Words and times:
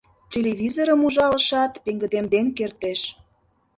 Телевизорым 0.31 0.99
ужалышат 1.07 1.73
пеҥгыдемден 1.83 2.47
кертеш. 2.57 3.01